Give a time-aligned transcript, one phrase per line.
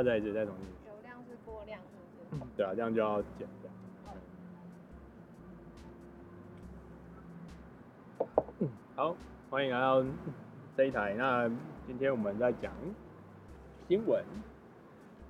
[0.00, 0.66] 那再一次再重新。
[0.86, 2.50] 流量是过量，是不是？
[2.56, 3.70] 对啊，这样就要减掉。
[8.60, 9.14] 嗯，好，
[9.50, 10.02] 欢迎来到
[10.74, 11.12] 这一台。
[11.18, 11.46] 那
[11.86, 12.72] 今天我们在讲
[13.88, 14.24] 新闻。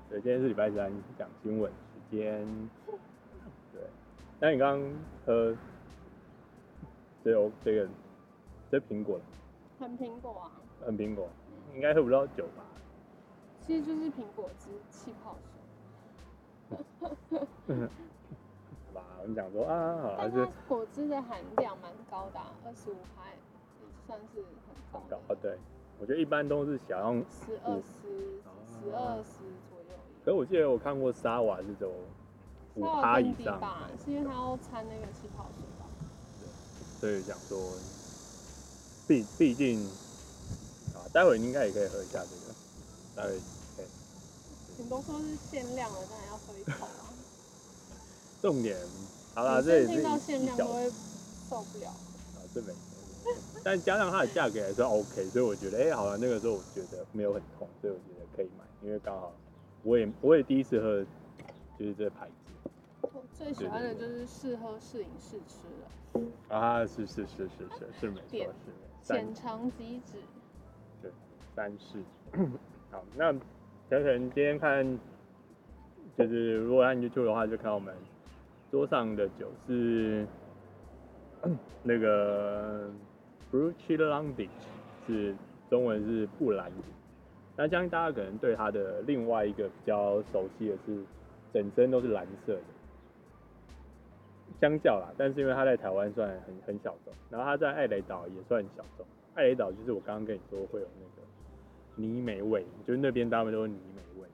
[0.08, 2.46] 对，今天是礼拜三，讲新闻时间。
[3.72, 3.82] 对，
[4.38, 4.92] 那你刚刚
[5.26, 5.56] 喝
[7.24, 7.88] 这有这个
[8.70, 9.24] 这苹果了？
[9.80, 10.52] 很苹果啊。
[10.86, 11.28] 很苹果，
[11.74, 12.62] 应该喝不到酒吧？
[13.70, 16.76] 其实就是苹果汁气泡水。
[16.98, 23.36] 好吧，我们讲说啊，好，但是果汁的含量蛮高的，啊二十五趴，也
[24.08, 24.98] 算是很高。
[24.98, 25.56] 很高，对，
[26.00, 29.38] 我觉得一般都是想要十二十、十二十
[29.70, 29.94] 左右。
[30.24, 31.92] 可是我记得我看过沙瓦是走
[32.74, 35.86] 五趴以上吧，是因为它要掺那个气泡水吧？
[36.40, 36.48] 对，
[36.98, 37.56] 所以想说，
[39.06, 39.78] 毕毕竟
[40.92, 42.52] 啊，待会应该也可以喝一下这个，
[43.14, 43.40] 待会。
[44.82, 47.12] 你都说是限量的，当然要喝一口啊。
[48.40, 48.78] 重点，
[49.34, 50.90] 好啦，这也是听到限量都会
[51.50, 51.90] 受不了。
[51.90, 52.72] 啊，这没，
[53.62, 59.30] 但加上它的价格还是 OK，所以我觉得，哎、欸，好了，那个时候我觉得没有很痛，所以我觉得可以买，因为刚好
[59.82, 61.04] 我也我也第一次喝，
[61.78, 62.32] 就是这个牌子。
[63.02, 66.56] 我最喜欢的就是试喝试饮试吃了。
[66.56, 68.72] 啊，是是是是是是没错，是
[69.04, 70.18] 浅尝即止。
[71.02, 71.10] 对，
[71.54, 72.02] 三试。
[72.90, 73.34] 好，那。
[73.98, 74.98] 可能今天看，
[76.16, 77.92] 就是如果按酒的话，就看我们
[78.70, 80.24] 桌上的酒是
[81.82, 82.88] 那个
[83.50, 84.48] Bruichladdich，
[85.08, 85.34] 是
[85.68, 86.84] 中文是布兰迪。
[87.56, 91.04] 那相信大家可能对它的另外一个比较熟悉的是，
[91.52, 92.62] 整身都是蓝色的，
[94.60, 99.04] 相较啦，但是因为它在台湾算很很小众，然后它在艾雷岛也算小众。
[99.34, 101.19] 艾雷岛就是我刚刚跟你说会有那个。
[102.00, 104.28] 泥煤味，就是那边大部分都是泥煤味，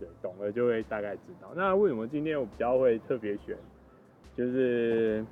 [0.00, 1.52] 对，懂了就会大概知道。
[1.54, 3.56] 那为什么今天我比较会特别选，
[4.36, 5.24] 就是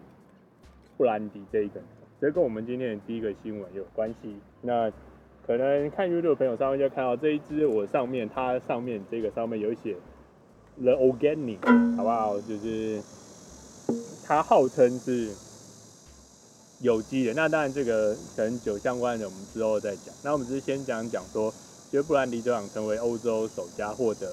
[0.97, 1.87] 布兰迪这一个呢？
[2.21, 4.37] 这跟我们今天的第一个新闻有关系。
[4.60, 4.91] 那
[5.47, 9.97] 可能看 YouTube 的朋友上面就看到这一支，我上面它上面这个上面有写
[10.81, 12.41] The Organic，好不好？
[12.43, 13.00] 就是
[14.27, 15.31] 它号称是
[16.83, 17.33] 有机的。
[17.34, 20.15] 那当然这个可能酒相关的我们之后再讲。
[20.22, 21.53] 那我们只是先讲讲说。
[21.91, 24.33] 就布兰迪酒厂成为欧洲首家获得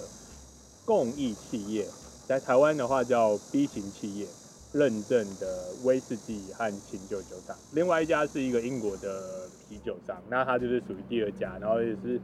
[0.85, 1.87] 公益企业，
[2.27, 4.27] 在台湾的话叫 B 型企业
[4.71, 7.57] 认证的威士忌和琴酒酒厂。
[7.71, 12.21] 另外一家是一个英国的啤酒商，那它就是属于第二家，然后也是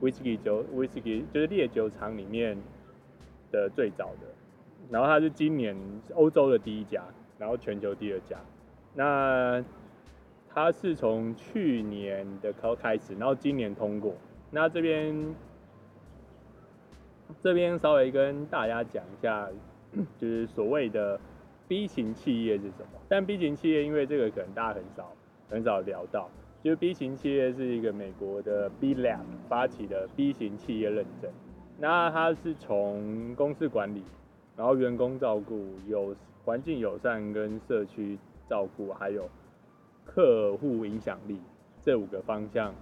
[0.00, 2.54] 威士忌酒威士忌就是烈酒厂里面
[3.50, 4.28] 的最早的。
[4.90, 5.74] 然后它是今年
[6.14, 7.02] 欧洲的第一家，
[7.38, 8.36] 然后全球第二家。
[8.94, 9.64] 那
[10.50, 14.14] 它是从去年的开始，然后今年通过。
[14.50, 15.34] 那这边
[17.42, 19.48] 这边稍微跟大家讲一下，
[20.16, 21.20] 就是所谓的
[21.66, 22.98] B 型企业是什么？
[23.08, 25.12] 但 B 型企业，因为这个可能大家很少
[25.50, 26.30] 很少聊到，
[26.62, 31.30] 就是 B 型企业是一个美国的 B Lab 发起的 B 型企业认证。
[31.78, 34.02] 那它是从公司管理，
[34.56, 39.28] 然后员工照顾、有环境友善跟社区照顾，还有
[40.04, 41.38] 客户影响力
[41.82, 42.74] 这五个方向。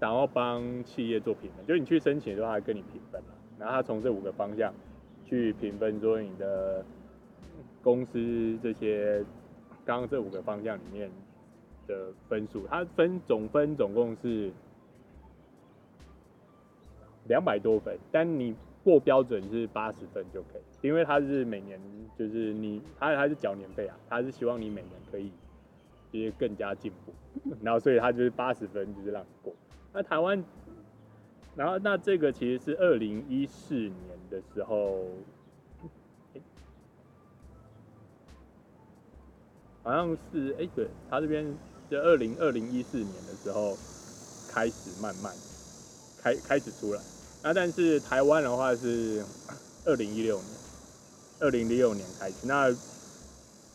[0.00, 4.72] 然后帮企业做评分，就是你去申请的话，他跟你评分嘛，然后他从这五个方向
[5.26, 6.82] 去评分，说你的
[7.82, 9.22] 公司这些
[9.84, 11.10] 刚刚这五个方向里面
[11.86, 14.50] 的分数，它分总分总共是
[17.28, 21.78] 两百多分，但你过标准是八十分就可以，因为它是每年
[22.18, 25.30] 就是你，它它是缴年费啊，它是希望你每年可以
[26.10, 27.12] 就是更加进步，
[27.60, 29.54] 然后所以它就是八十分就是让你过。
[29.92, 30.44] 那台湾，
[31.56, 33.92] 然后那这个其实是二零一四年
[34.30, 35.04] 的时候，
[39.82, 41.44] 好像是哎对，他这边
[41.90, 43.76] 就二零二零一四年的时候
[44.48, 45.34] 开始慢慢
[46.22, 47.02] 开开始出来，
[47.42, 49.24] 那但是台湾的话是
[49.84, 50.46] 二零一六年，
[51.40, 52.70] 二零一六年开始，那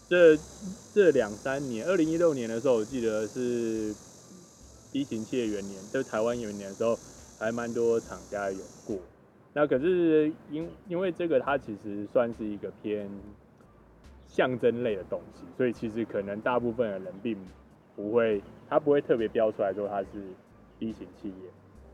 [0.07, 0.39] 这
[0.93, 3.93] 这两三年，二零一六年的时候我记得是。
[4.95, 6.97] B 型企业元年，就台湾元年的时候，
[7.37, 8.97] 还蛮多厂家有过。
[9.51, 13.09] 那可是因因为这个，它其实算是一个偏
[14.25, 17.37] 象征类的东西，所以其实可能大部分的人并
[17.93, 20.07] 不会，它不会特别标出来说它是
[20.79, 21.49] B 型企业。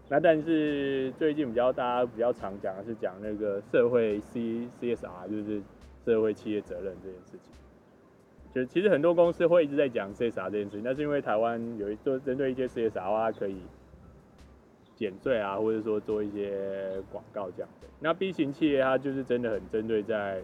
[0.07, 5.59] 那但是最近比较大家比较常讲的是讲那个社会 C CSR，就是
[6.05, 7.51] 社会企业责任这件事情。
[8.53, 13.57] 就其实很多公司会一直在讲 CSR 这件事情，那是因为台湾有一做针对一些 CSR 啊，可以
[14.95, 17.87] 减税啊，或者说做一些广告这样的。
[17.99, 20.41] 那 B 型企业它就是真的很针对在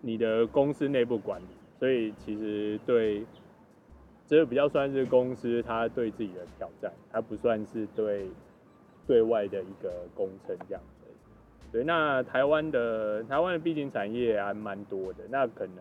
[0.00, 1.46] 你的公司内部管理，
[1.78, 3.24] 所以其实对
[4.26, 8.28] 这个比较算是公司它对自己的挑战，它不算是对
[9.06, 11.06] 对外的一个工程这样子。
[11.70, 15.24] 对，那台湾的台湾的 B 型产业还蛮多的。
[15.28, 15.76] 那可能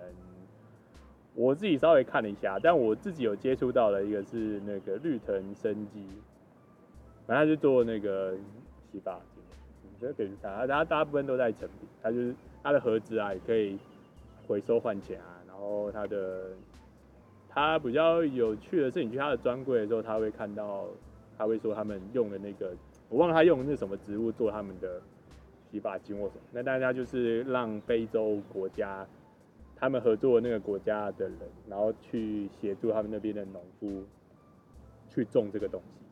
[1.38, 6.04] 我自己稍微看了一下，但我自己有接触到的一个是那个绿藤生机，
[7.28, 8.34] 反正他是做那个
[8.92, 9.44] 洗发精，
[9.84, 13.78] 你觉得可以，他他大部分都在成品，他就是他的盒子啊也可以
[14.48, 16.48] 回收换钱啊，然后他的
[17.48, 20.86] 他比较有趣的是，你去他的专柜的时候，他会看到
[21.38, 22.72] 他会说他们用的那个，
[23.10, 25.00] 我忘了他用的是什么植物做他们的。
[25.70, 29.06] 洗发精或什么，那大家就是让非洲国家
[29.80, 31.40] 他们合作的那个国家的人，
[31.70, 34.04] 然后去协助他们那边的农夫
[35.14, 36.06] 去种这个东西，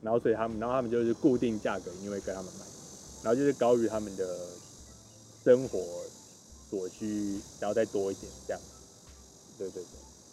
[0.00, 2.64] 然后所以他们，然后他们就是固定价格，因为跟他们买，
[3.22, 4.48] 然后就是高于他们的
[5.44, 6.04] 生活
[6.70, 8.60] 所需，然后再多一点这样，
[9.58, 9.82] 对对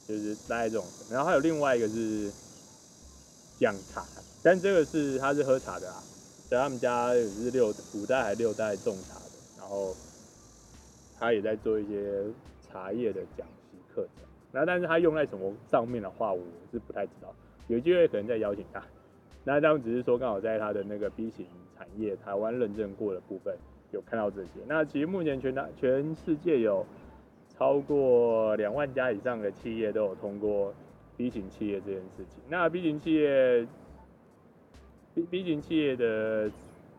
[0.07, 0.85] 对，就是大概这种。
[1.09, 2.31] 然后还有另外一个是
[3.59, 4.05] 姜茶，
[4.41, 6.03] 但这个是他是喝茶的啊。
[6.49, 9.95] 在他们家也是六五代还六代种茶的，然后
[11.17, 12.23] 他也在做一些
[12.73, 14.25] 茶叶的讲习课程。
[14.51, 16.41] 那但是他用在什么上面的话，我
[16.71, 17.31] 是不太知道。
[17.67, 18.81] 有机会可能再邀请他。
[19.43, 21.45] 那当然只是说刚好在他的那个 B 型
[21.77, 23.55] 产业台湾认证过的部分
[23.91, 24.49] 有看到这些。
[24.67, 26.83] 那其实目前全大全世界有
[27.47, 30.73] 超过两万家以上的企业都有通过
[31.15, 32.41] B 型企业这件事情。
[32.49, 33.67] 那 B 型企业。
[35.15, 36.49] B B 型企业的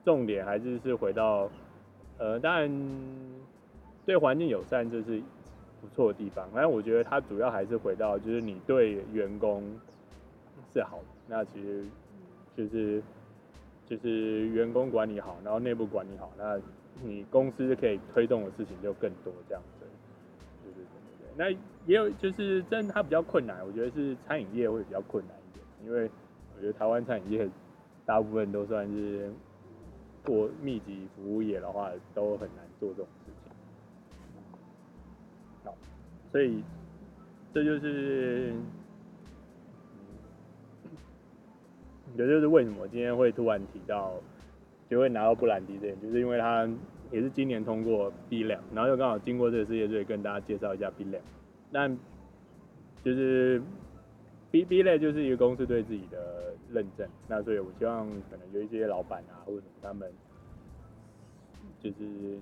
[0.04, 1.50] 重点还是是回到，
[2.16, 2.70] 呃，当然
[4.06, 5.20] 对环境友善这是
[5.84, 9.62] 不错的地方，反正我觉得它主要还是回到就是你对员工
[10.72, 11.84] 是好的，那其实
[12.56, 13.02] 就是
[13.86, 16.58] 就是员工管理好，然后内部管理好，那
[17.02, 19.86] 你公司可以推动的事情就更多这样子，
[20.62, 20.84] 对对对
[21.20, 21.28] 对。
[21.36, 21.50] 那
[21.86, 26.10] 也有就是真的它比较困难，我觉得是餐饮业会比较困难一点，因为
[26.56, 27.48] 我觉得台湾餐饮业。
[28.06, 29.32] 大部分都算是
[30.26, 33.50] 做密集服务业的话，都很难做这种事情。
[35.64, 35.74] 好，
[36.34, 36.64] 所以
[37.52, 38.52] 这就是，
[42.16, 44.14] 也就是为什么今天会突然提到，
[44.90, 46.68] 就会拿到布兰迪这点，就是因为他
[47.12, 51.22] 也是今年通过 B 两，然后又刚好经过这个世界，所以跟大家介绍一下 B 两。
[51.70, 51.96] 但
[53.04, 53.62] 就是。
[54.50, 60.08] B B 类就是一个公司对自己的认证，那所以我希望可能有一些老板啊，或者他们
[61.80, 62.38] 就是，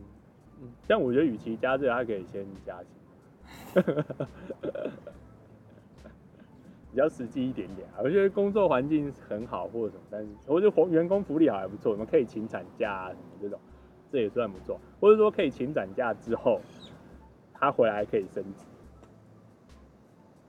[0.86, 2.88] 但我觉得与其加这个，他可以先加薪，
[6.90, 8.00] 比较实际一点点啊。
[8.02, 13.58] 我觉得工作环境很好或者什么，但是我觉得员工福利好还不错，我们可以请产假啊什么这种，
[14.10, 14.78] 这也算不错。
[15.00, 16.60] 或者说可以请产假之后，
[17.54, 18.64] 他回来可以升职。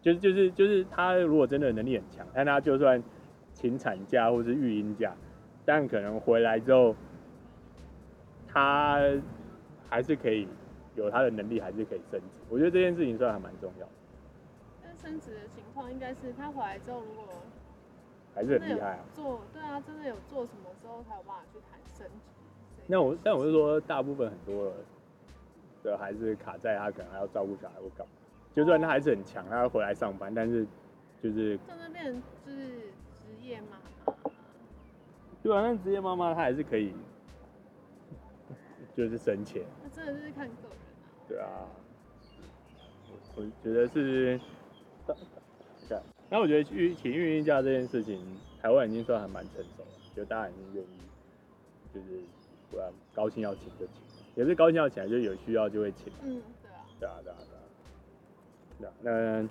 [0.02, 3.02] 就是就是就是他如果真的能力很强，但他就算
[3.54, 5.16] 请产假或是育婴假，
[5.64, 6.94] 但可能回来之后，
[8.46, 9.00] 他
[9.90, 10.46] 还是可以
[10.96, 12.40] 有他的能力，还是可以升职。
[12.50, 13.92] 我觉得这件事情算还蛮重要的。
[14.84, 17.26] 但升职的情况应该是他回来之后，如果
[18.36, 19.06] 还是很厉害啊。
[19.14, 22.84] 做对啊，真的有做什么之后才有办法去谈升职？
[22.88, 24.74] 那我但我是说，大部分很多
[25.84, 28.14] 的还是卡在他可能还要照顾小孩或干嘛。
[28.54, 30.66] 就算他还是很强，他要回来上班，但是
[31.22, 32.14] 就是在那边
[32.46, 32.58] 就是
[33.18, 34.14] 职业妈妈，
[35.42, 36.94] 对啊，那职业妈妈她还是可以，
[38.96, 39.64] 就是省钱。
[39.82, 40.54] 那真的就是看个。
[41.34, 41.66] 对啊，
[43.36, 44.40] 我觉得是，
[46.30, 48.22] 那我觉得育请运婴假这件事情，
[48.62, 50.88] 台湾已经算还蛮成熟了，就大家已经愿意，
[51.92, 52.22] 就是
[52.70, 53.96] 不然高兴要请就请，
[54.36, 56.14] 也是高兴要请，就有需要就会请。
[56.22, 56.40] 嗯，
[57.00, 57.16] 对啊。
[57.24, 57.36] 对啊，
[58.80, 58.94] 对啊。
[59.02, 59.50] 那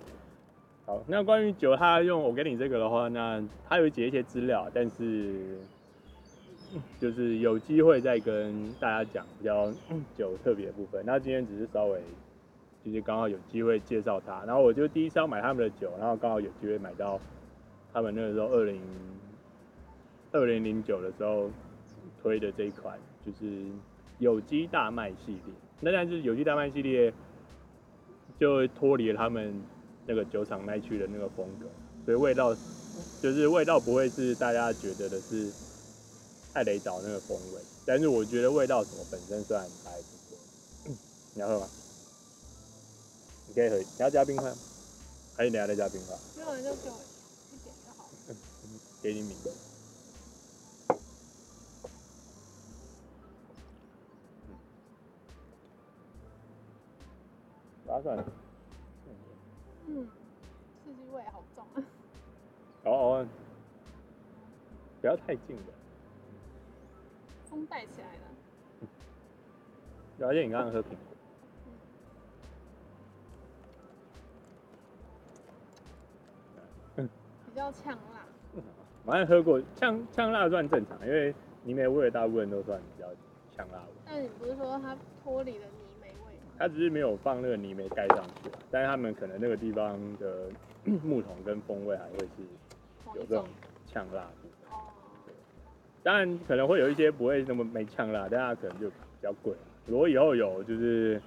[0.85, 5.59] 好，那关于酒，他用我给你这个的话，那他有写一些资料，但是
[6.99, 9.71] 就是有机会再跟大家讲比较
[10.17, 11.03] 酒特别的部分。
[11.05, 11.99] 那今天只是稍微
[12.83, 17.19] 就是刚好有机会介绍他，然后我就第一次要买他们的酒，然后刚好有机会买到
[17.93, 18.81] 他们那个时候二零
[20.31, 21.49] 二零零九的时候
[22.21, 23.63] 推的这一款，就是
[24.19, 25.53] 有机大麦系列。
[25.81, 27.13] 那但是有机大麦系列。
[28.39, 29.53] 就脱离了他们
[30.07, 31.67] 那个酒厂那区的那个风格，
[32.03, 32.53] 所以味道
[33.21, 35.49] 就是味道不会是大家觉得的是
[36.53, 40.37] 艾雷岛那个风味，但是我觉得味道什么本身虽然还不错。
[41.33, 41.67] 你要喝吗？
[43.47, 44.57] 你可以喝，你要加冰块吗？
[45.35, 46.15] 还是你要再加冰块？
[46.35, 46.99] 没有，就给我
[47.51, 48.07] 一点就好。
[49.01, 49.35] 给你米。
[57.87, 58.17] 打算。
[59.87, 60.07] 嗯，
[60.83, 61.83] 刺激味好重啊。
[62.85, 63.27] 哦哦，
[65.01, 65.82] 不要太近了。
[67.53, 68.21] 风带起来了。
[70.27, 70.97] 而且你刚刚喝苹果。
[76.95, 77.07] 嗯。
[77.45, 78.25] 比较呛辣。
[79.05, 83.07] 反正喝过呛呛辣算正常，因为泥煤味大部分都算比较
[83.55, 83.89] 呛辣味。
[84.03, 86.53] 但你不是说它脱离了泥煤味吗？
[86.57, 90.49] 它只是没有放那个泥煤盖上去，但是他们可能那个地方的
[91.03, 92.27] 木桶跟风味还会是
[93.15, 93.45] 有这种
[93.85, 94.49] 呛辣的。
[96.03, 99.53] 当然可能会有一些不会那么没呛辣，但它可能就比较贵。
[99.85, 101.21] 如果以后有就是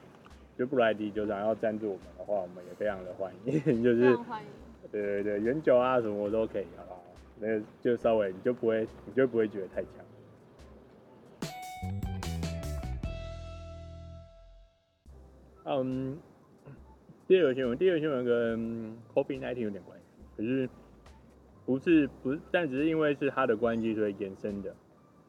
[0.59, 4.49] 就布莱迪酒厂要赞助我们的话，我们也非常的欢迎， 就是欢迎。
[4.93, 7.03] 对对对，原酒啊什么我都可以，好不好？
[7.41, 9.91] 那就稍微你就不会你就不会觉得太强。
[15.65, 16.17] 嗯，
[17.27, 20.05] 第二个新闻，第二个新闻跟 COVID-19 有点关系，
[20.37, 20.69] 可是
[21.67, 24.75] 不是不是，但只是因为是他的关系所以延伸的，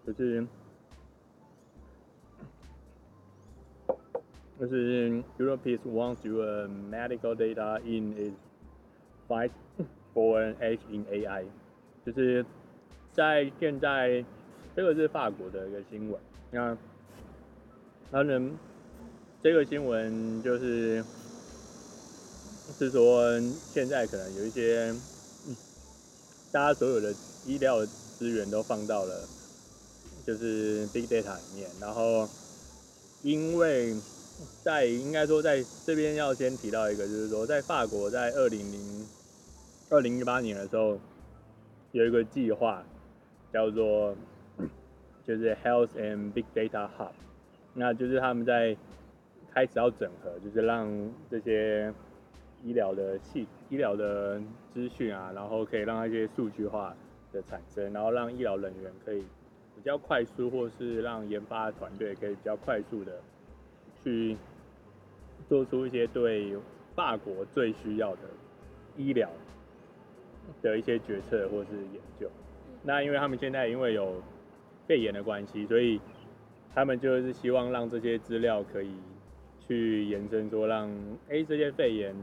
[0.05, 0.45] 就是
[4.59, 6.41] 就是 Europeans wants to
[6.89, 8.35] medical data in its
[9.27, 9.51] fight
[10.13, 11.43] for an edge in AI，
[12.05, 12.45] 就是
[13.11, 14.23] 在现在
[14.75, 16.77] 这个是法国的一个新闻，那
[18.11, 18.55] 他们。
[19.43, 21.01] 这个新闻就是
[22.77, 23.39] 是说，
[23.71, 24.93] 现在可能有一些，
[26.57, 27.13] 大家所有的
[27.45, 27.85] 医疗
[28.17, 29.29] 资源都放到了
[30.25, 32.27] 就是 big data 里面，然后
[33.21, 33.95] 因为
[34.63, 39.07] 在应该说在这边要先提到一个，就是说在法国在二零零
[39.89, 40.99] 二零一八年的时候
[41.91, 42.83] 有一个计划
[43.53, 44.15] 叫做
[45.27, 47.11] 就是 Health and Big Data Hub，
[47.75, 48.75] 那就是他们在
[49.53, 50.89] 开始要整合，就是让
[51.29, 51.93] 这些
[52.63, 54.41] 医疗的系、医疗的
[54.73, 56.95] 资讯啊，然后可以让一些数据化
[57.31, 59.21] 的产生，然后让医疗人员可以
[59.75, 63.19] 比较快速，或是让研发团队可以比较快速的
[64.03, 64.37] 去
[65.47, 66.55] 做出一些对
[66.95, 68.21] 法国最需要的
[68.95, 69.29] 医疗
[70.61, 72.29] 的一些决策或是研究。
[72.83, 74.21] 那因为他们现在因为有
[74.87, 75.99] 肺炎的关系，所以
[76.73, 78.91] 他们就是希望让这些资料可以。
[79.67, 80.89] 去延伸说让，让、
[81.27, 82.15] 欸、哎这些肺炎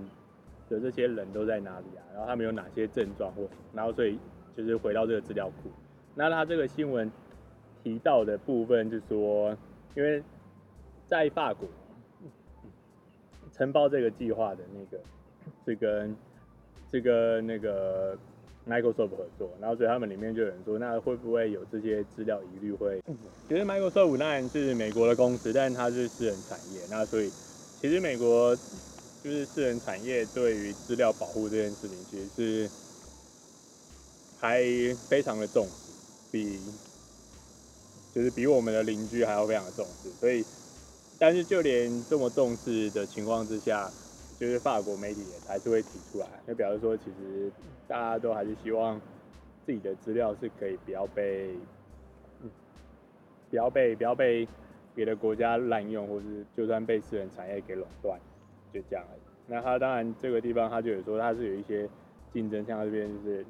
[0.69, 2.03] 的这些人都在哪里啊？
[2.13, 3.49] 然后他们有哪些症状或？
[3.73, 4.19] 然后所以
[4.57, 5.71] 就是回到这个资料库。
[6.15, 7.11] 那他这个新闻
[7.83, 9.57] 提到的部分就是说，
[9.95, 10.23] 因为
[11.09, 11.69] 在法国
[13.53, 15.03] 承包这个计划的那个
[15.65, 16.17] 是跟
[16.91, 18.17] 这个那个
[18.67, 23.03] Microsoft 合作，然后所以他们里面就有人说，那会不会有这些资料疑虑会？
[23.49, 27.31] 其实 Microsoft 当然是美国的公司，但是它是私人产业，那所以
[27.81, 28.57] 其实美国
[29.25, 32.71] 就是私人产业对于资料保护这件事情，其实是
[34.37, 34.63] 还
[35.09, 35.91] 非常的重视，
[36.31, 36.61] 比
[38.15, 40.11] 就是比我们的邻居还要非常的重视。
[40.21, 40.45] 所以，
[41.19, 43.91] 但是就连这么重视的情况之下，
[44.39, 47.51] 就是法国媒体也还是会提出来，就表示说，其实
[47.89, 49.01] 大家都还是希望
[49.65, 51.55] 自己的资料是可以不要被，
[53.49, 54.47] 不要被不要被
[54.95, 58.21] 别的国家滥用，或是就算被私人产业给垄断，
[58.75, 59.21] 就这样而已。
[59.47, 61.89] 那他当然这个地方他就有说，他是有一些
[62.33, 63.47] 竞争，像这边就是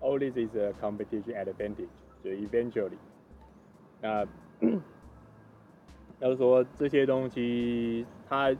[0.00, 1.86] all this is a competition advantage，
[2.24, 2.98] 就 eventually，
[4.00, 4.26] 那
[6.18, 8.56] 要说这些东西，他。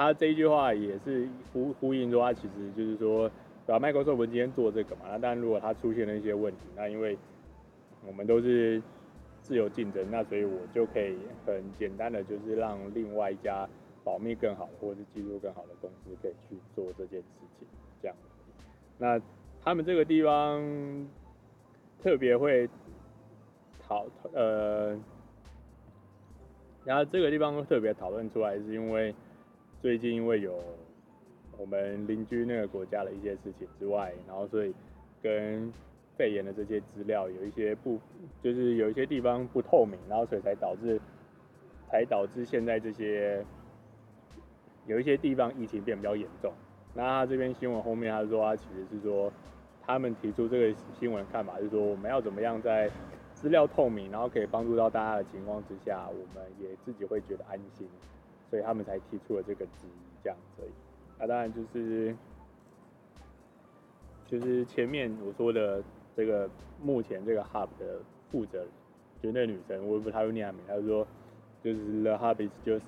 [0.00, 3.28] 他这一句话也是呼呼应说，他其实就是说，
[3.66, 7.18] 对吧？Microsoft 今天做这个嘛，那当然如果他出现了一些问题，那因为
[8.06, 8.80] 我们都是
[9.40, 13.68] 自由竞争，那所以我就可以很简单的就是让另外一家
[14.08, 17.68] 保密更好或者是技术更好的公司可以去做这件事情，
[18.00, 18.16] 这样。
[18.96, 19.20] 那
[19.62, 20.62] 他们这个地方
[22.02, 22.66] 特别会
[23.86, 24.98] 讨呃，
[26.86, 29.14] 然后这个地方特别讨论出来是因为。
[29.80, 30.60] 最近因为有
[31.56, 34.74] 我们邻居那个国家的一些事情之外，然后所以
[35.22, 35.72] 跟
[36.16, 37.96] 肺炎的这些资料有一些不，
[38.42, 41.00] 就是有一些地方不透明，然后所以才导致，
[41.88, 43.46] 才导致现在这些
[44.88, 46.52] 有一些地方疫情变比较严重。
[46.94, 49.32] 那他这边新闻后面他说他其实是说，
[49.86, 52.90] 他们提出这个新闻看法是说，我们要怎么样在
[53.34, 57.86] 资料透明，然后可以帮助到大家的情况之下，我们也自己会觉得安心。
[58.50, 60.62] 所以他们才提出了这个质疑，这样子。
[61.18, 62.16] 那当然就是，
[64.26, 65.84] 就是前面我说的
[66.16, 66.48] 这个
[66.82, 68.68] 目前这个 hub 的负责人，
[69.22, 71.06] 就那女生，我也不太会念名，她说
[71.62, 72.86] 就是 the hub is just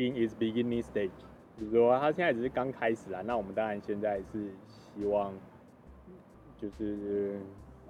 [0.00, 1.10] in its beginning stage，
[1.58, 5.32] 比如说他现在只是刚开始啊，那我们当然现在是希望，
[6.56, 7.38] 就是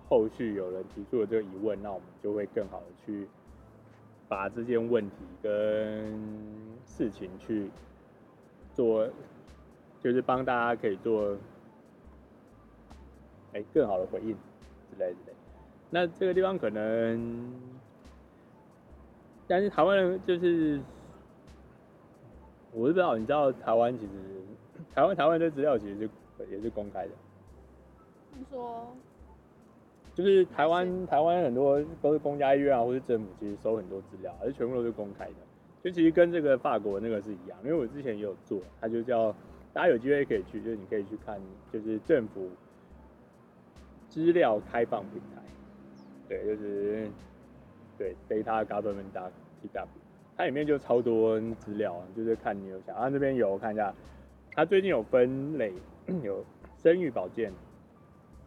[0.09, 3.29] 后续有人提出了这个疑问，那我们就会更好的去
[4.29, 6.21] 把这件问题跟
[6.85, 7.71] 事情去
[8.75, 9.09] 做，
[10.00, 11.37] 就是帮大家可以做，
[13.52, 14.31] 哎，更好的回应
[14.90, 15.33] 之类之类。
[15.90, 17.52] 那这个地方可能，
[19.47, 20.81] 但是台湾人就是。
[22.73, 24.12] 我是不知道，你知道台湾其实
[24.95, 26.11] 台湾台湾的资料其实是
[26.50, 27.11] 也是公开的。
[28.33, 28.87] 你说，
[30.15, 35.35] 就是台湾台湾很多都是公家医院啊，或是政府其实收很多资料，而且全部都是公开的。
[35.83, 39.33] 就其实跟这个法国那个是一样，因为我之前也有做，它就叫
[39.73, 41.41] 大家有机会可以去，就是你可以去看，
[41.73, 42.49] 就是政府
[44.09, 45.43] 资料开放平台，
[46.29, 47.09] 对，就是
[47.97, 49.87] 对 Data Government TW。
[50.41, 53.95] 它里面就超多资料，就是看你有想，它这边有看一下，
[54.53, 55.71] 它最近有分类，
[56.23, 56.43] 有
[56.79, 57.53] 生育保健，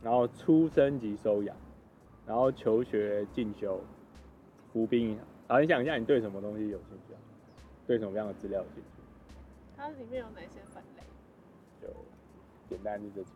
[0.01, 1.55] 然后出生及收养，
[2.25, 3.79] 然后求学进修，
[4.71, 5.19] 服兵役。
[5.47, 7.19] 好，你想一下，你对什么东西有兴趣啊？
[7.85, 9.03] 对什么样的资料有兴趣？
[9.77, 11.03] 它里面有哪些分类？
[11.79, 11.87] 就
[12.67, 13.33] 简单就这几。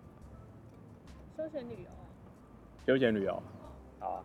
[1.37, 1.89] 休闲旅游。
[2.87, 3.39] 休闲旅游，
[3.99, 4.23] 好啊，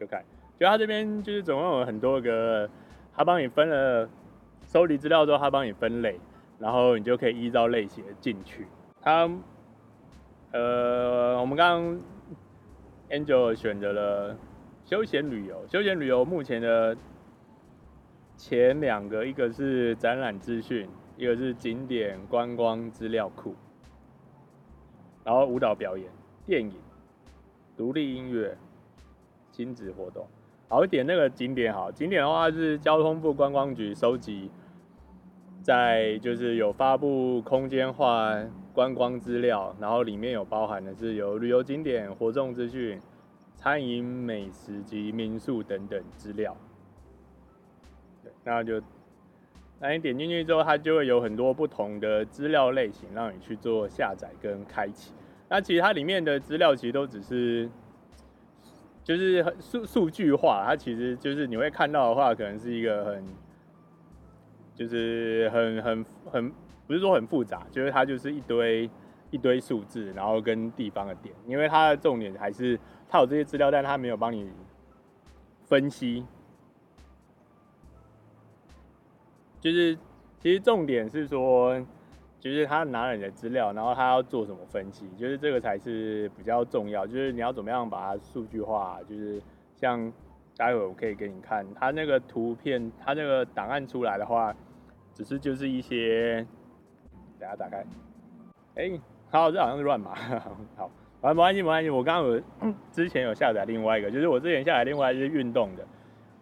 [0.00, 0.24] 就看，
[0.58, 2.68] 就它这边就是总共有很多个。
[3.16, 4.08] 他帮你分了
[4.66, 6.18] 收集资料之后，他帮你分类，
[6.58, 8.66] 然后你就可以依照类型进去。
[9.00, 9.30] 他，
[10.52, 12.00] 呃，我们刚刚
[13.10, 14.36] Angel 选择了
[14.84, 15.64] 休闲旅游。
[15.68, 16.96] 休闲旅游目前的
[18.36, 23.54] 前两个，一个是展览资讯，一个是景点观光资料库，
[25.22, 26.10] 然后舞蹈表演、
[26.46, 26.74] 电影、
[27.76, 28.56] 独立音乐、
[29.52, 30.26] 亲子活动。
[30.66, 34.50] 好一点，那个景点好，景点的话是交通部观光局收集，
[35.62, 38.34] 在就是有发布空间化
[38.72, 43.00] 观光资料，然后里面有包含的是有旅游景点、活动资讯、
[43.54, 46.56] 餐饮美食及民宿等等资料。
[48.24, 48.82] 对，那就
[49.78, 55.12] 那你点进去之后，它就会有很多不同的资料类型让你去做下载跟开启。
[55.48, 57.70] 那其实它里面的资料其实都只是。
[59.04, 63.24] 就是数数据化，它其实就是你会看到的话，可能是一个很，
[64.74, 66.52] 就是很很很
[66.86, 68.90] 不是说很复杂，就是它就是一堆
[69.30, 74.50] 一堆数字，然后跟地方的点，因为它的重点还是它有这些资料，但它没有帮你
[75.66, 76.24] 分析，
[79.60, 79.94] 就是
[80.40, 81.86] 其实重点是说。
[82.44, 87.06] 就是他拿了你的资料，然后他要做什么分析，就是这个才是比较重要。
[87.06, 89.40] 就是你要怎么样把它数据化，就是
[89.76, 90.12] 像
[90.54, 94.54] 待会我可以给你看，他那个图片，他那个档案出来的话，
[95.14, 96.46] 只是就是一些，
[97.40, 97.78] 等下打开，
[98.74, 100.14] 哎、欸，好，这好像是乱码，
[100.76, 100.90] 好，
[101.22, 102.42] 啊，没关系没关系，我刚刚有
[102.92, 105.86] 之前有下载另外一个，就是我之前下载另外一个是运动的，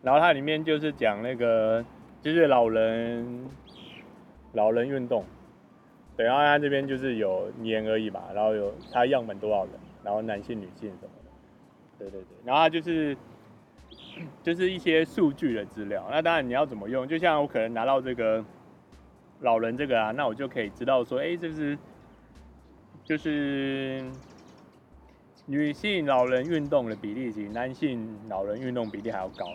[0.02, 1.84] 然后它里面就是讲那个
[2.20, 3.46] 就是老人
[4.54, 5.24] 老人运动。
[6.14, 9.72] 对，然后他这边就是有年而已嘛，然后有他样本多少人，
[10.04, 11.30] 然后男性、女性什么的，
[11.98, 13.16] 对对对，然后他就是
[14.42, 16.06] 就是一些数据的资料。
[16.10, 18.44] 那当然你要怎么用，就像我可能拿到这个
[19.40, 21.78] 老人这个啊，那我就可以知道说，哎，这是
[23.04, 24.04] 就是
[25.46, 29.46] 女性老人运动的比例比男性老人运动比例还要高。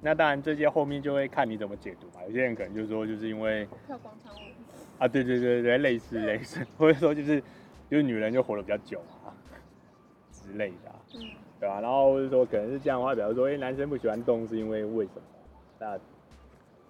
[0.00, 2.24] 那当然这些后面就会看你怎么解读嘛。
[2.24, 4.38] 有些人可能就说，就是因为跳广场舞。
[4.98, 7.40] 啊，对对对对，类似类似， 或者说就是，
[7.90, 9.30] 就是女人就活得比较久啊
[10.30, 11.20] 之类的，啊，嗯，
[11.60, 11.80] 对吧，啊？
[11.80, 15.22] 然后或者说可能是这样的话，比如说，哎，男生不喜欢动是因为为什么？
[15.78, 15.98] 那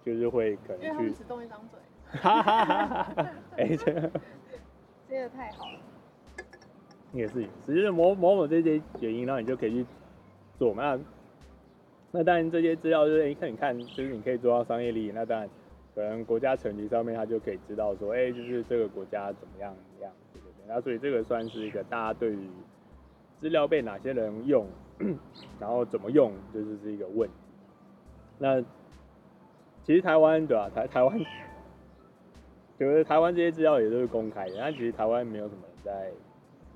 [0.04, 1.10] 就是会可能去。
[1.12, 1.78] 只动一张嘴。
[2.20, 3.30] 哈哈哈哈哈！
[3.58, 4.10] 哎， 这个
[5.06, 5.78] 接的太好了。
[7.12, 9.86] 也是，只是某某某这些原因，然后你就可以去
[10.58, 10.82] 做嘛。
[10.82, 11.00] 那
[12.10, 15.48] 那当然这些资料就是，一看你看，就是你可以做到商业利益，那当然。
[15.98, 20.54] 可能国家层级上面，他就可以知道说，哎、欸，就是这个国家怎么样怎么样，对不对？
[20.68, 22.48] 那所以这个算是一个大家对于
[23.36, 24.64] 资料被哪些人用，
[25.58, 27.34] 然后怎么用，就是是一个问题。
[28.38, 28.62] 那
[29.82, 30.70] 其实台湾对吧、啊？
[30.72, 31.18] 台台湾，
[32.78, 34.54] 就是台湾这些资料也都是公开的。
[34.56, 36.12] 但其实台湾没有什么人在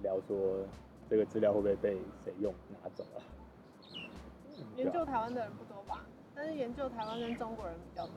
[0.02, 0.66] 聊说
[1.08, 3.22] 这个资料会不会被谁用拿走了。
[4.74, 6.04] 研究台湾的人不多吧？
[6.35, 8.14] 但是研究台湾跟中国人比较多。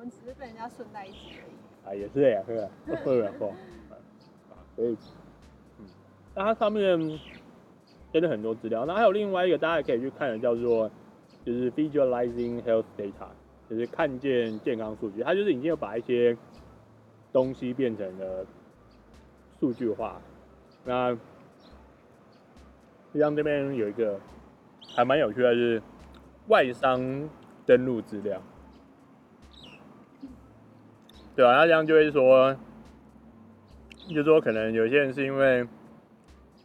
[0.00, 1.52] 我们只是被人家顺带一提而已。
[1.86, 2.70] 啊，也是呀， 对啊，
[3.04, 3.52] 会啊，会。
[4.74, 4.96] 所以，
[5.78, 5.84] 嗯，
[6.34, 7.20] 那它上面
[8.10, 8.86] 真的很多资料。
[8.86, 10.90] 那还有另外一个大家也可以去看的，叫做
[11.44, 13.28] 就是 Visualizing Health Data，
[13.68, 15.22] 就是看见健康数据。
[15.22, 16.34] 它就是已经有把一些
[17.30, 18.46] 东西变成了
[19.58, 20.18] 数据化。
[20.82, 21.14] 那
[23.12, 24.18] 像这边有一个
[24.96, 25.82] 还蛮有趣的，就是
[26.48, 27.28] 外商
[27.66, 28.40] 登录资料，
[31.40, 32.54] 对啊，那这样就会说，
[34.14, 35.66] 就说可能有些人是因为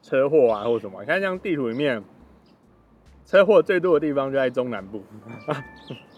[0.02, 1.02] 车祸啊，或什么。
[1.02, 2.04] 你看，像地图里面，
[3.26, 5.02] 车祸最多的地方就在中南部。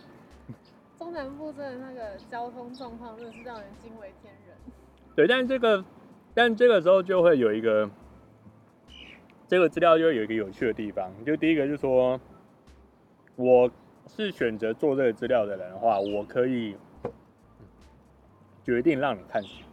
[0.97, 4.57] 中南部真的那个交通状况，真的是让人惊为天人。
[5.15, 5.85] 对，但这个，
[6.33, 7.87] 但这个时候就会有一个。
[9.47, 12.19] 这个资料就有一个有趣的地方，就第一个就是说，
[13.35, 13.69] 我
[14.07, 16.75] 是选择做这个资料的人的话，我可以
[18.67, 19.67] 决定让你看什么。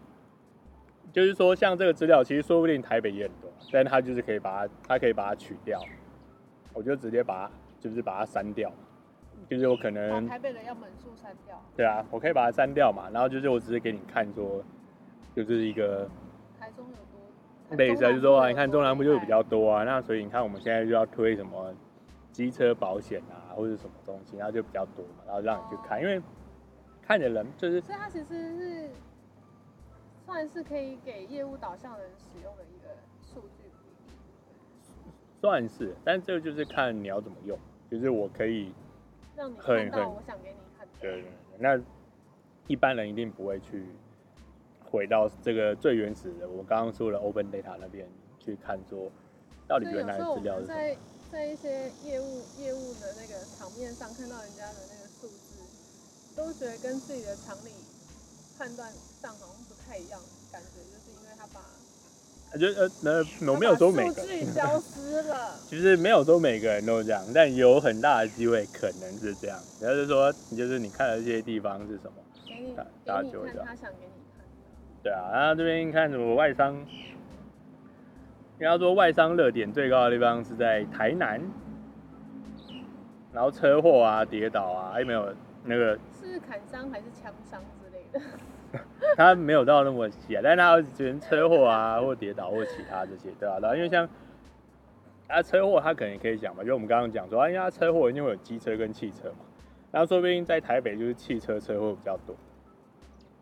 [1.13, 5.81] 就是说，像这个资料，其实说不定台北也很多，但他就是可以把它，他可以把它取掉，
[6.73, 8.73] 我就直接把它，就是把它删掉，
[9.49, 11.61] 就是我可能台北的样本数删掉。
[11.77, 14.63] 对啊，我可以把它删掉嘛，然后就是我只是给你看说，
[15.35, 16.09] 就是一个
[16.61, 16.95] 台中有。
[17.77, 21.75] 类似就是说啊，你看中南部就比较多啊，那所以你看我们现在就要推什么
[22.31, 26.21] 机车保险啊，或者什么东西，然后就比较多嘛，然后让你去看，因为
[27.07, 28.89] 看的人就是，所以它其实是
[30.25, 33.71] 算是可以给业务导向人使用的一个数据，
[35.41, 37.59] 算是，但这个就是看你要怎么用，
[37.91, 38.73] 就是我可以
[39.37, 41.81] 让你看到我想给你看的，对对对，那
[42.67, 43.87] 一般人一定不会去。
[44.91, 48.07] 回到这个最原始的，我刚刚说的 Open Data 那边
[48.39, 49.11] 去看，说
[49.67, 50.79] 到底原来的资料是什么。
[50.79, 50.97] 在
[51.33, 55.59] 在一些业务业务的那个场面上看到人家的那个数字，
[56.37, 57.71] 都觉得跟自己的常理
[58.59, 58.91] 判断
[59.23, 60.21] 上好像不太一样，
[60.53, 61.61] 感觉就是因为他把，
[62.59, 69.59] 就呃那我没有说每个数据消失了， 其实没有说每个人都这样，但有很大的机会可能是这样。
[69.81, 72.13] 然后就是说，就是你看的这些地方是什么，
[72.47, 74.13] 给你大家就会他想给你。
[75.03, 76.75] 对啊，然后这边看什么外商，
[78.59, 81.41] 应该说外商热点最高的地方是在台南，
[83.33, 85.99] 然后车祸啊、跌倒啊，还有没有那个？
[86.35, 88.21] 是砍伤还是枪伤之类的？
[89.17, 93.59] 他没有到那么细啊，但是他只能车祸啊， 或跌倒或其他这些，对吧、啊？
[93.63, 94.09] 然后因为像
[95.29, 99.45] 啊车祸，他可能也可以讲嘛，就我们刚刚讲说啊，因为他车祸一定会有机车跟汽车嘛，
[99.93, 102.35] 然后说不定在台北就是汽车车祸比较多，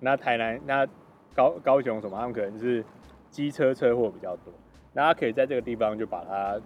[0.01, 0.87] 那台南那。
[1.35, 2.15] 高高雄什么？
[2.19, 2.85] 他们可能是
[3.31, 4.53] 机车车祸比较多，
[4.93, 6.61] 那他可以在这个地方就把他，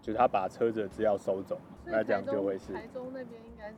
[0.00, 3.74] 就是他把车子的资料收走，那这样就会是台中那边应该是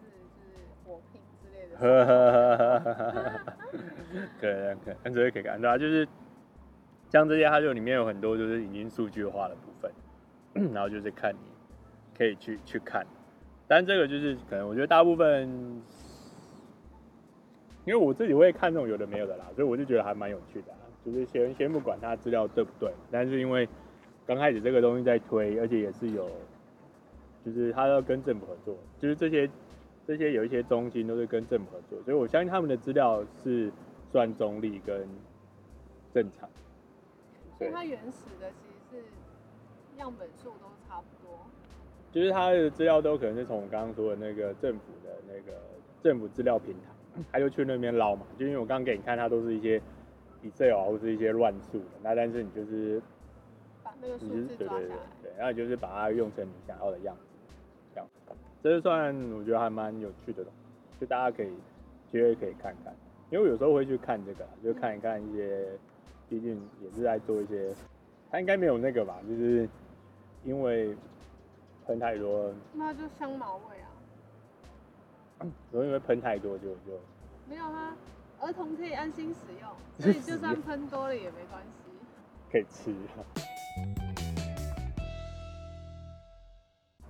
[1.81, 3.41] 呵呵呵呵呵，
[4.41, 4.53] 可以
[4.85, 6.07] 可能，所以可以看到，就是
[7.09, 9.93] 像这些，它就里面有很多就是已经数据化的部分，
[10.75, 11.39] 然后就是看你
[12.17, 13.07] 可以去去看，
[13.69, 15.49] 但这个就是可能，我觉得大部分
[17.85, 23.69] 因为我自己我也看这种有的没有的啦，所以我就觉得还蛮有趣的啊，就是先先不管它资料对不对，但是因为
[24.27, 26.29] 刚开始这个东西在推，而且也是有，
[27.47, 29.49] 就是他要跟政府合作，就是这些。
[30.09, 33.71] 这些有一些中心都是跟政府合作，所以我相信他们的资料是
[34.11, 35.07] 算中立跟
[36.15, 36.49] 正常。
[37.59, 41.39] 所以它原始的其实是样本数都差不多，
[42.11, 45.61] 就是它的资料都可能是从我刚刚说的那个政府的那个
[46.03, 46.89] 政府资料平台。
[47.31, 49.79] 他就去那边捞嘛，就因为我刚刚给你看，它都是一些
[50.43, 51.91] Excel 啊，或是一些乱数的。
[52.01, 53.03] 那但是你就是
[53.83, 57.55] 把那个数字抓下来，对，然后就是把它用成你想要的样子，
[57.93, 58.09] 这样。
[58.63, 61.51] 这是算我觉得还蛮有趣的东西，就大家可以
[62.11, 62.93] 其实可以看看，
[63.31, 65.79] 因为我有时候会去看这个，就看一看一些，
[66.29, 67.73] 毕竟也是在做一些，
[68.31, 69.69] 他应该没有那个吧，就是
[70.45, 70.97] 因为
[71.87, 73.87] 喷太多，那就香茅味啊。
[75.71, 76.99] 所以因为喷太多就就
[77.49, 77.97] 没有啊，
[78.41, 81.91] 儿童可以安心使用， 所以就算喷多了也没关系，
[82.51, 82.93] 可以吃。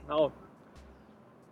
[0.07, 0.31] 好，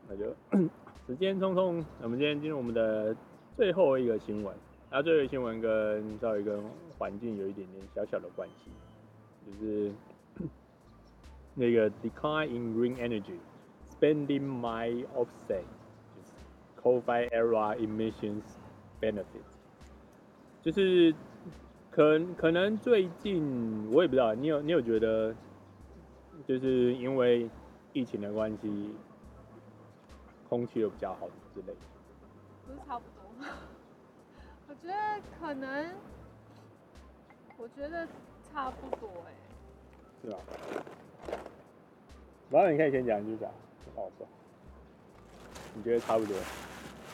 [0.08, 0.24] 那就
[1.06, 3.14] 时间匆匆，我们今天进入我们的
[3.56, 4.54] 最后一个新闻。
[4.90, 6.62] 那最后一个新闻跟稍微跟
[6.98, 8.70] 环境有一点点小小的关系，
[9.46, 9.92] 就是
[11.54, 13.38] 那个 decline in green energy
[13.90, 15.64] spending might offset
[16.14, 16.32] 就是。
[16.82, 18.44] Coal-fired era emissions
[19.00, 19.42] benefit，
[20.62, 21.12] 就是
[21.90, 25.34] 可可能最近我也不知道，你有你有觉得，
[26.46, 27.50] 就是因为
[27.92, 28.90] 疫情的关系，
[30.48, 31.74] 空气又比较好之类的？
[32.66, 33.22] 不是差不多，
[34.68, 35.94] 我觉得可能，
[37.56, 38.06] 我觉得
[38.52, 39.36] 差不多哎、欸，
[40.22, 40.38] 是吧？
[42.50, 43.50] 然后你可以先讲一句讲，
[43.94, 44.26] 不好说，
[45.74, 46.36] 你觉得差不多？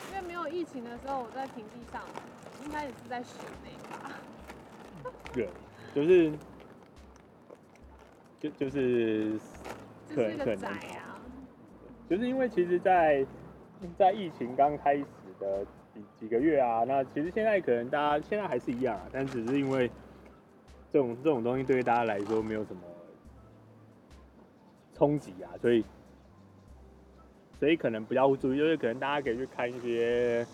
[0.09, 2.01] 因为没有疫情的时候，我在平地上，
[2.65, 4.11] 应该也是在室内吧。
[5.33, 5.49] 对，
[5.93, 6.31] 就是
[8.39, 9.39] 就就是
[10.09, 11.02] 可就是个宅啊，
[12.13, 13.25] 就是因为其实在，
[13.97, 15.03] 在疫情刚开始
[15.39, 19.89] 的几几个月啊，那其实现在可能大家现在还是一样啊，但只是因为
[20.91, 22.83] 这种这种东西对于大家来说没有什么
[24.93, 25.83] 冲击啊，所以
[27.59, 30.45] 所以可能比较注意，就是可能大家可以去看一些。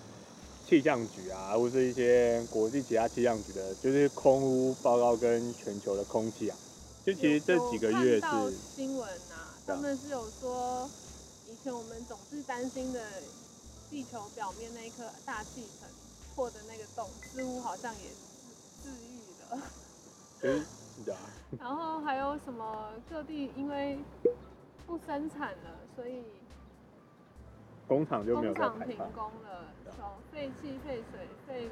[0.62, 6.58] 气象局啊，或是一些国际其他气象局的，就是空污报告跟全球的空气啊，
[7.04, 10.88] 就其实这几个月是新闻啊，他们是有说，
[11.64, 13.00] 前我们总是担心的
[13.90, 15.90] 地球表面那一颗大气层
[16.36, 18.10] 破的那个洞，似乎好像也
[18.82, 19.62] 治愈了。
[20.42, 20.66] 嗯，
[20.98, 21.16] 是的。
[21.60, 24.00] 然后还有什么各地因为
[24.86, 26.24] 不生产了，所以
[27.88, 29.66] 工厂就没有工厂停工了。
[30.32, 31.70] 废气、废水、废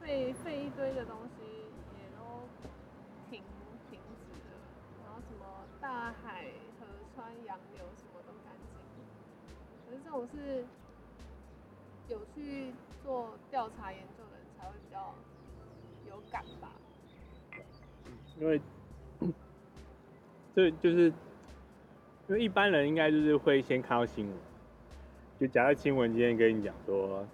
[0.00, 1.44] 废废一堆的东西
[1.94, 2.48] 也都
[3.30, 3.40] 停
[3.88, 4.58] 停止了，
[5.04, 5.44] 然后什么
[5.80, 6.50] 大海、
[6.80, 8.74] 河川、洋流什么都干净。
[9.86, 10.64] 可是这种是
[12.08, 12.72] 有去
[13.02, 15.14] 做调查研究的人才会比较
[16.08, 16.70] 有感吧？
[18.38, 18.60] 因为
[20.54, 21.12] 这就是
[22.28, 24.36] 因为一般人应该就是会先看到新闻，
[25.40, 27.26] 就假设新闻今天跟你讲说。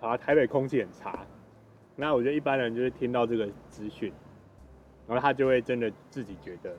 [0.00, 1.26] 啊，台北空气很差，
[1.94, 4.10] 那我觉得一般人就是听到这个资讯，
[5.06, 6.74] 然后他就会真的自己觉得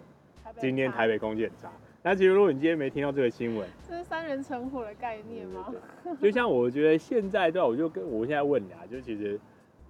[0.58, 1.72] 今天台北空气很差。
[2.04, 5.74] 那其实如果你今天没听到这个新闻，这是三人成虎的概念吗？
[6.20, 9.40] 就像我觉得现在对吧，我就跟我现在问你啊，就其实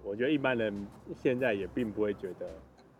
[0.02, 2.48] 我觉得一般人现在也并不会觉得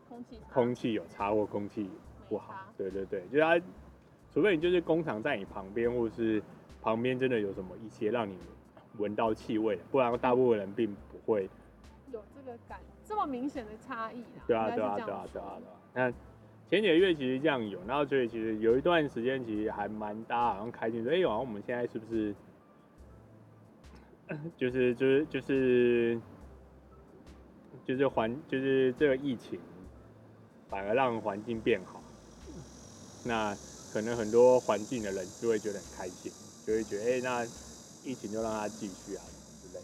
[0.08, 1.88] 空气空气有差或空气
[2.28, 2.54] 不好。
[2.76, 3.60] 对对对，就是他，
[4.32, 6.42] 除非你就是工厂在你旁边，或是
[6.80, 8.36] 旁边真的有什么一些让你。
[8.98, 11.48] 闻到气味，不然大部分人并不会
[12.12, 14.22] 有这个感这么明显的差异。
[14.46, 15.58] 对啊，对啊，对啊，对啊，对啊。
[15.94, 16.12] 那
[16.72, 22.34] 前几个月其实这样有，然后所以其实有一段时间其实还蛮大家好像开心说，哎、欸，好像我们现在是不是
[24.56, 26.18] 就是就是就是
[27.84, 29.60] 就是环就是这个疫情
[30.70, 32.02] 反而让环境变好，
[33.22, 33.54] 那
[33.92, 36.32] 可能很多环境的人就会觉得很开心，
[36.66, 37.46] 就会觉得哎、那。
[38.04, 39.22] 疫情就让它继续啊
[39.62, 39.74] 之类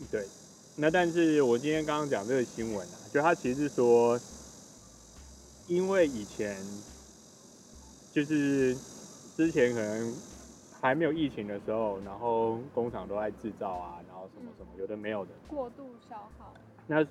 [0.00, 0.26] 的，对。
[0.74, 4.18] 那但是我今天刚刚讲这个新闻啊，就他其实是说，
[5.66, 6.56] 因为以前
[8.12, 8.76] 就是
[9.36, 10.14] 之前可能
[10.80, 16.54] 还没有疫情的时候，然后工厂都在制造啊，然后什么什么有的没有的，过度消耗。
[16.86, 17.06] 那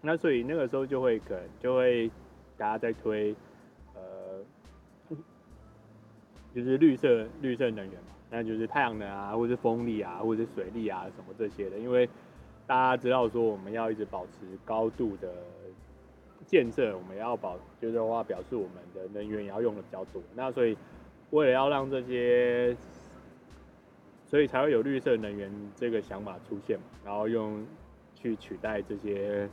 [0.00, 2.10] 那所以那个时候就会可能就会
[2.56, 3.34] 大家在推
[3.94, 4.42] 呃，
[6.54, 8.08] 就是绿色绿色能源嘛。
[8.32, 11.76] 那就是太阳能啊，或者是风力啊，或者是水力啊，什么这些的。
[11.76, 12.08] 因为
[12.64, 15.34] 大家知道说，我们要一直保持高度的
[16.50, 20.20] 建设，我们要保，就是的话表示我们的能源也要用的比较多。
[20.34, 20.76] 那所以
[21.30, 22.76] 为了要让这些，
[24.26, 27.64] 所以才会有绿色能源这个想法出现嘛，然后用
[28.16, 29.48] 去取代这些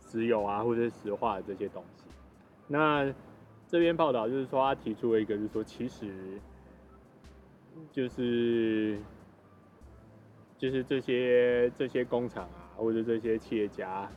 [0.00, 2.04] 石油啊，或者石化这些东西。
[2.66, 3.12] 那
[3.68, 6.40] 这篇报道就是说，他提出了一个，就是说其实。
[7.92, 8.98] 就是
[10.56, 14.10] 就是这些这些工厂啊，或者这些企业家，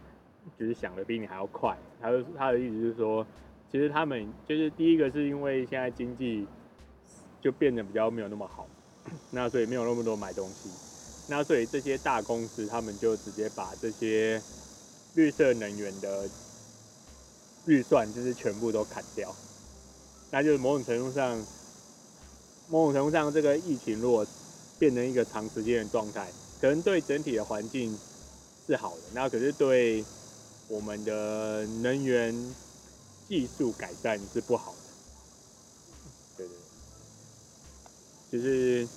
[0.58, 1.78] 就是想的比你还要快。
[2.02, 3.26] 他就他的意思是说，
[3.72, 6.46] 其实他们就是第一个是因为现在经济
[7.42, 8.68] 就变得比较没有那么好，
[9.30, 10.70] 那所以没有那么多买东西，
[11.28, 14.42] 那所以这些大公司他们就直接把这些
[15.16, 16.30] 绿色能源的
[17.66, 19.36] 预算就是全部都砍掉，
[20.32, 21.46] 那就是某种程度上。
[22.72, 24.24] 某种程度上，这个疫情如果
[24.78, 26.32] 变成一个长时间的状态，
[26.62, 27.92] 可能对整体的环境
[28.68, 30.06] 是好的，那可是对
[30.70, 32.34] 我们的能源
[33.28, 34.78] 技术改善是不好的。
[36.38, 36.56] 对对，
[38.32, 38.88] 就是，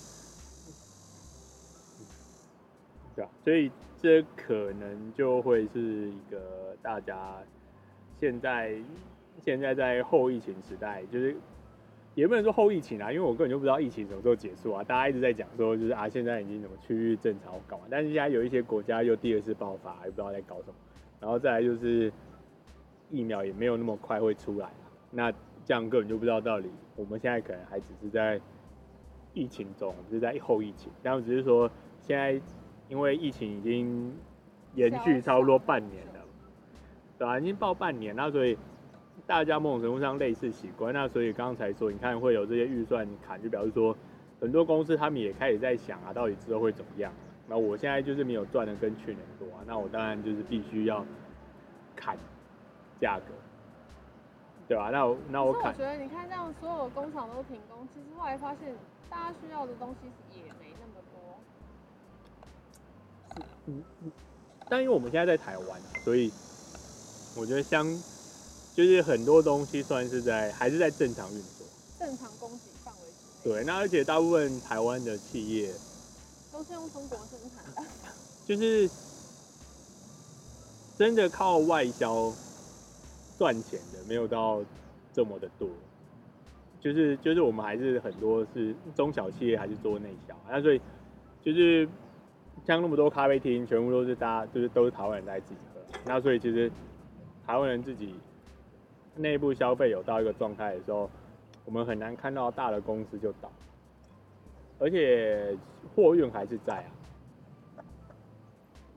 [3.16, 7.42] 对啊，所以这可能就会是一个大家
[8.20, 8.76] 现在
[9.44, 11.34] 现在在后疫情时代，就是。
[12.14, 14.84] 也不能说后疫情啊，因为我根本就不知道疫情什么时候结束啊。
[14.84, 20.74] 大家一直在讲说，就是啊，现在已经什么区域正常搞完，但是现在有一些国家又第二次爆发，也不知道在搞什么。
[21.22, 22.12] 然后再来就是
[23.08, 24.68] 疫苗也没有那么快会出来，
[25.10, 25.32] 那
[25.64, 28.38] 这样根本就不知道到底我们现在可能还只是在
[29.32, 30.92] 疫情中，就是在后疫情。
[31.02, 32.38] 但我只是说，现在
[32.90, 34.12] 因为疫情已经
[34.74, 36.20] 延续差不多半年了，
[37.16, 37.38] 对吧？
[37.38, 38.58] 已经报半年，那所以。
[39.24, 43.96] 大家某种程度上类似习惯，那所以刚才说，你看会有这些预算砍，就表示说
[44.40, 47.12] 很多公司他们也开始在想啊，到底之后会怎么样？
[47.48, 51.04] 那我现在就是没有赚的跟去年多啊，那我当然就是必须要
[51.94, 52.16] 砍
[53.00, 53.26] 价格，
[54.68, 54.90] 对吧？
[54.90, 58.72] 那我那我砍，我觉得你看这样，所有的工厂都停工，其实后来发现
[59.10, 61.20] 大家需要的东西也没那么多。
[63.66, 64.12] 嗯嗯，
[64.68, 66.32] 但因为我们现在在台湾，所以
[67.36, 67.86] 我觉得相
[68.74, 71.66] 就是很多东西算是在还是在正常运作，
[71.98, 73.54] 正常供给范围之内。
[73.54, 75.74] 对，那而且大部分台湾的企业
[76.52, 77.90] 都是用中国生产的，
[78.46, 78.88] 就是。
[80.98, 82.30] 真的靠外销
[83.36, 84.62] 赚钱的没有到
[85.12, 85.68] 这么的多，
[86.80, 90.80] 就是就是我们还是很多是中小企业还是做内销，那所以
[91.42, 91.88] 就是
[92.64, 96.70] 像那么多咖啡厅，全部都是大家就是都是台湾人在自己喝，那所以其实
[97.44, 98.14] 台湾人自己
[99.16, 101.10] 内部消费有到一个状态的时候，
[101.64, 103.50] 我们很难看到大的公司就倒，
[104.82, 105.56] 而且
[105.94, 107.80] 货运还是在啊，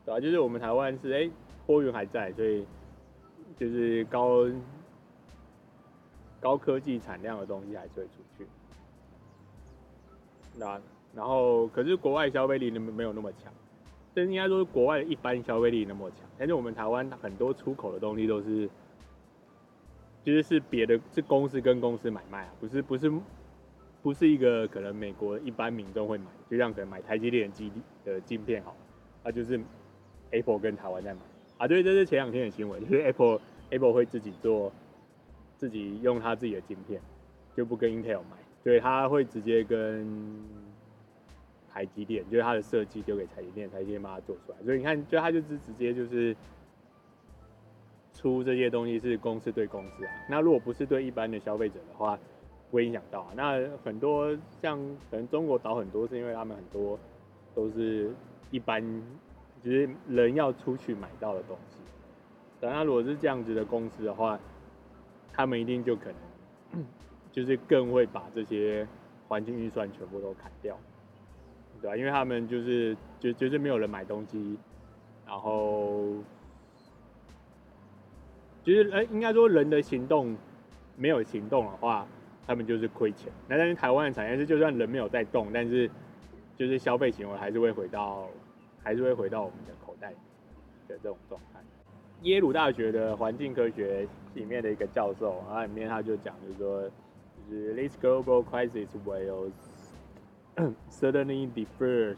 [0.05, 0.19] 对啊？
[0.19, 1.29] 就是我们台湾是哎。
[1.67, 2.63] 货运还在，所以
[3.57, 4.45] 就是高
[6.39, 8.45] 高科技产量的东西还是会出去。
[10.53, 10.79] 那
[11.15, 13.51] 然后，可是国外消费力那么没有那么强，
[14.13, 16.19] 这应该说是国外一般消费力那么强。
[16.37, 18.69] 但是我们台湾很多出口的东西都是，
[20.23, 23.11] 其实是别的，是公司跟公司买卖啊，不是不是
[24.05, 27.71] 不是一个可能美国一般民众会买，就像可能买台积电机
[28.03, 28.77] 的晶片好，
[29.23, 29.59] 那就是
[30.29, 31.21] Apple 跟台湾在买。
[31.57, 33.41] 啊，对，这是前两天的新闻，就是 Apple
[33.71, 34.71] Apple 会自己做，
[35.57, 37.01] 自己用他自己的晶片，
[37.55, 40.05] 就不跟 Intel 买，对，他会直接跟
[41.73, 44.57] 台积电，就是他的设计丢给台积电，台积电把它做出来。
[44.63, 46.35] 所以你看，就他就是直接就是
[48.13, 50.11] 出这些东西是公司对公司啊。
[50.29, 52.19] 那如果不是对一般的消费者的话，
[52.75, 53.31] 会影响到啊。
[53.35, 54.77] 那很多像
[55.09, 56.99] 可能中国倒很多，是因为他们很多
[57.55, 58.13] 都是
[58.51, 58.83] 一般。
[59.63, 61.77] 其实人要出去买到的东西，
[62.59, 64.39] 等他如果是这样子的公司的话，
[65.33, 66.11] 他们一定就可
[66.71, 66.85] 能，
[67.31, 68.87] 就是更会把这些
[69.27, 70.77] 环境预算全部都砍掉，
[71.81, 71.97] 对吧？
[71.97, 74.55] 因为他们就是就就是没有人买东西，
[75.25, 76.13] 然后
[78.61, 80.37] 就是哎，应该说人的行动
[80.95, 82.05] 没有行动的话，
[82.47, 83.31] 他们就是亏钱。
[83.47, 85.89] 那但是台湾的产业是，就算人没有在动，但是
[86.57, 88.27] 就是消费行为还是会回到。
[88.87, 90.11] 还是会回到我们的口袋
[90.87, 91.59] 的这种状态。
[92.21, 96.87] 耶鲁大学的环境科学里面的一个教授，然后里面他就讲，就是说，
[97.49, 99.49] 就是 this global crisis will
[100.91, 102.15] certainly defer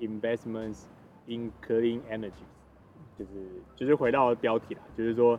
[0.00, 0.86] investments
[1.28, 2.42] in clean energy。
[3.16, 3.30] 就是
[3.76, 5.38] 就是回到标题啦，就是说，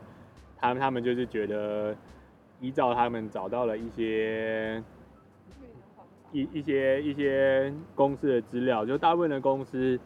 [0.55, 1.93] 他们他们就是觉得，
[2.61, 4.81] 依照他们找到了一些
[6.31, 9.99] 一一些一些公司的资料，就大部分的公司。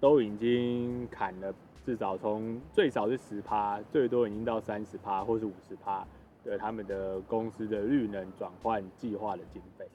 [0.00, 6.02] 都已经砍了，至少从最少是十趴，最多已经到三十趴，或是五十趴
[6.42, 9.86] 的他们的公司的绿能转换计划的经费。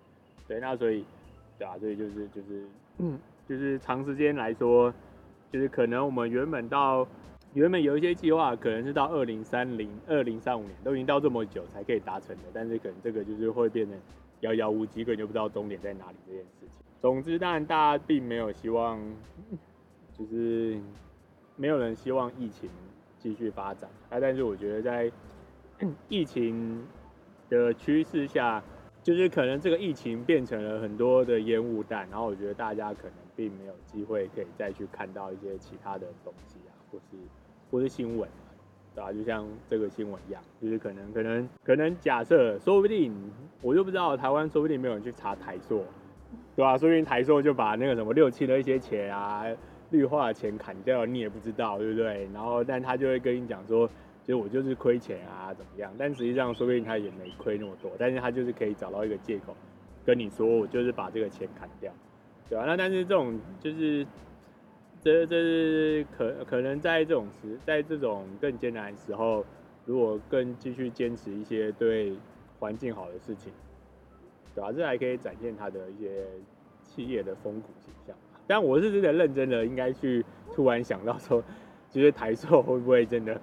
[0.48, 1.04] 对，那所以，
[1.58, 2.68] 对啊，所以就是就是，
[3.00, 3.18] 嗯，
[3.50, 4.94] 就是长时间来说，
[5.52, 7.08] 就是可能我们原本到
[7.56, 13.98] 原本有一些计划，可能是到二零三零、二零三五年都已经到这么久才可以达成的，但是可能这个就是会变成
[14.42, 16.82] 遥遥无期，根本就不知道终点在哪里这件事情。
[17.02, 19.00] 总之，当然大家并没有希望。
[20.18, 20.80] 就是
[21.58, 22.70] 没有人希望疫情
[23.18, 25.12] 继续发展啊，但是我觉得在
[26.08, 26.88] 疫情
[27.50, 28.64] 的趋势下，
[29.04, 36.72] 就是可能这个疫情变成了很多的烟雾弹，然后我觉得大家可能并没有机会可以再去看到一些其他的东西啊，
[37.70, 38.30] 或是新闻，
[38.94, 39.12] 对吧？
[39.12, 43.14] 就像这个新闻一样，就是可能可能可能假设，说不定
[43.62, 45.84] 我就不知道台湾说不定没有人去查台塑，
[46.56, 46.78] 对吧？
[46.78, 49.46] 说不定台塑就把那个什么六七的一些钱啊。
[49.92, 52.28] 绿化的钱砍掉，你也不知道，对不对？
[52.34, 53.88] 然后，但他就会跟你讲说，
[54.24, 55.94] 其实我就是亏钱啊，怎么样？
[55.96, 59.56] 但实际上，说不定他也没亏那么多，但是他就是可以找到一个借口，
[60.04, 61.94] 跟你说，我就是把这个钱砍掉，
[62.50, 62.66] 对吧？
[62.66, 64.06] 那但是这种就是，
[65.06, 69.46] 这这是可可能在这种时，在这种更艰难的时候，
[69.86, 72.18] 如果更继续坚持一些对
[72.58, 73.54] 环境好的事情，
[74.56, 74.72] 对吧？
[74.72, 76.26] 这还可以展现他的一些
[76.82, 78.16] 企业的风骨形象。
[78.48, 80.26] 但我是真的认真的，应该去
[80.56, 81.44] 突然想到说，
[81.92, 83.40] 其实台塑会不会真的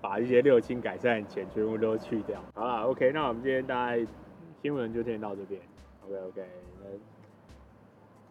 [0.00, 2.40] 把一些六轻改善的钱全部都去掉？
[2.54, 4.06] 好了，OK，那我们今天大概
[4.62, 5.60] 新闻就先到这边。
[6.06, 6.46] OK OK，
[6.80, 6.86] 那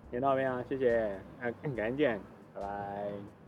[0.09, 2.21] 先到这边啊，谢谢，啊，改天见，
[2.53, 3.42] 拜拜。